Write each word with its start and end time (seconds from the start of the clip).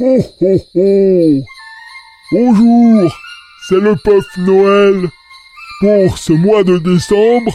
Ho 0.00 0.16
ho 0.40 0.58
ho 0.74 1.44
Bonjour, 2.32 3.14
c'est 3.68 3.78
le 3.78 3.94
Puff 4.02 4.24
Noël. 4.38 5.06
Pour 5.80 6.16
ce 6.16 6.32
mois 6.32 6.64
de 6.64 6.78
décembre, 6.78 7.52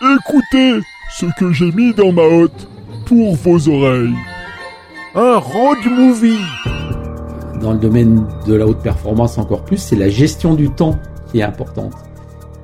écoutez 0.00 0.80
ce 1.18 1.26
que 1.38 1.52
j'ai 1.52 1.70
mis 1.72 1.92
dans 1.92 2.12
ma 2.12 2.22
hotte 2.22 2.66
pour 3.04 3.36
vos 3.36 3.68
oreilles. 3.68 4.14
Un 5.14 5.36
road 5.36 5.78
movie. 5.90 6.40
Dans 7.60 7.74
le 7.74 7.78
domaine 7.78 8.26
de 8.46 8.54
la 8.54 8.66
haute 8.66 8.82
performance 8.82 9.36
encore 9.36 9.62
plus, 9.62 9.76
c'est 9.76 9.96
la 9.96 10.08
gestion 10.08 10.54
du 10.54 10.70
temps 10.70 10.98
qui 11.30 11.40
est 11.40 11.42
importante. 11.42 11.92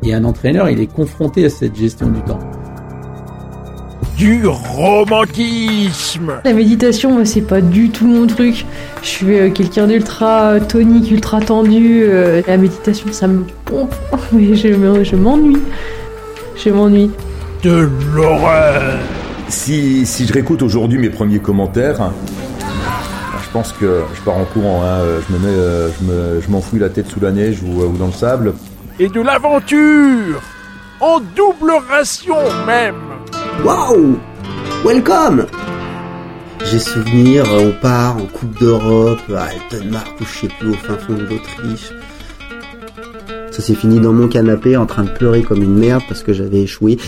Et 0.03 0.15
un 0.15 0.25
entraîneur, 0.25 0.71
il 0.71 0.81
est 0.81 0.91
confronté 0.93 1.45
à 1.45 1.51
cette 1.51 1.77
gestion 1.77 2.09
du 2.09 2.23
temps 2.23 2.41
du 4.23 4.47
romantisme. 4.47 6.35
La 6.45 6.53
méditation, 6.53 7.11
moi, 7.11 7.25
c'est 7.25 7.41
pas 7.41 7.61
du 7.61 7.91
tout 7.91 8.07
mon 8.07 8.29
truc. 8.29 8.65
Je 9.03 9.09
suis 9.09 9.37
euh, 9.37 9.51
quelqu'un 9.51 9.89
d'ultra 9.89 10.61
tonique, 10.61 11.11
ultra 11.11 11.41
tendu. 11.41 12.05
Euh, 12.05 12.41
la 12.47 12.57
méditation, 12.57 13.09
ça 13.11 13.27
me 13.27 13.43
pompe. 13.65 13.93
Mais 14.33 14.55
je, 14.55 14.69
je 15.03 15.17
m'ennuie. 15.17 15.61
Je 16.55 16.71
m'ennuie. 16.71 17.11
De 17.65 17.89
l'horreur. 18.15 19.01
Si, 19.49 20.07
si 20.07 20.25
je 20.25 20.33
réécoute 20.33 20.63
aujourd'hui 20.63 20.99
mes 20.99 21.11
premiers 21.11 21.41
commentaires, 21.41 22.13
je 22.61 23.51
pense 23.53 23.73
que 23.73 24.03
je 24.15 24.21
pars 24.21 24.37
en 24.37 24.45
courant. 24.45 24.85
Hein. 24.85 25.01
Je 25.29 25.35
me 25.35 25.39
mets, 25.41 25.49
euh, 25.49 26.41
je 26.41 26.49
m'enfouis 26.49 26.79
la 26.79 26.91
tête 26.91 27.09
sous 27.09 27.19
la 27.19 27.33
neige 27.33 27.61
ou, 27.65 27.83
ou 27.83 27.97
dans 27.97 28.07
le 28.07 28.13
sable. 28.13 28.55
Et 29.01 29.09
de 29.09 29.21
l'aventure 29.21 30.41
en 31.01 31.19
double 31.35 31.73
ration 31.91 32.37
même. 32.69 33.12
Waouh 33.61 34.19
Welcome 34.85 35.47
J'ai 36.65 36.81
souvenir, 36.81 37.45
euh, 37.45 37.69
on 37.69 37.81
part 37.81 38.17
en 38.17 38.27
Coupe 38.27 38.59
d'Europe, 38.59 39.21
à 39.33 39.45
Altenmark 39.45 40.21
ou 40.21 40.25
je 40.25 40.41
sais 40.41 40.49
plus, 40.59 40.71
au 40.71 40.75
fin 40.75 40.97
fond 40.97 41.13
de 41.13 41.23
l'Autriche. 41.23 41.93
Ça 43.53 43.63
s'est 43.63 43.75
fini 43.77 44.01
dans 44.01 44.13
mon 44.13 44.27
canapé 44.27 44.77
en 44.77 44.87
train 44.87 45.05
de 45.05 45.11
pleurer 45.11 45.43
comme 45.43 45.63
une 45.63 45.79
merde 45.79 46.03
parce 46.09 46.23
que 46.23 46.33
j'avais 46.33 46.63
échoué. 46.63 46.99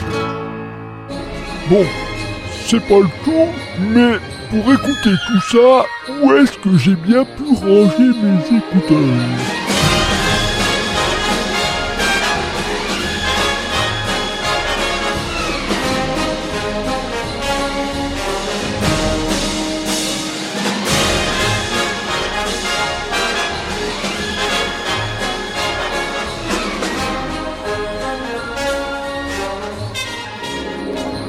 Bon, 1.69 1.85
c'est 2.67 2.81
pas 2.87 2.99
le 3.01 3.09
tout, 3.25 3.49
mais 3.93 4.13
pour 4.51 4.73
écouter 4.73 5.15
tout 5.27 5.41
ça, 5.51 5.87
où 6.23 6.33
est-ce 6.35 6.53
que 6.59 6.77
j'ai 6.77 6.95
bien 6.95 7.25
pu 7.25 7.45
ranger 7.55 8.13
mes 8.23 8.59
écouteurs? 8.59 9.64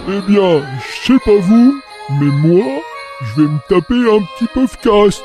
Eh 0.08 0.22
bien, 0.28 0.62
je 0.80 1.14
sais 1.14 1.20
pas 1.26 1.36
vous, 1.40 1.82
mais 2.20 2.28
moi, 2.28 2.64
je 3.24 3.42
vais 3.42 3.48
me 3.48 3.58
taper 3.68 3.96
un 3.96 4.22
petit 4.22 4.48
podcast. 4.54 5.24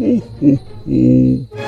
Oh 0.00 0.22
oh 0.42 0.58
oh. 0.88 1.63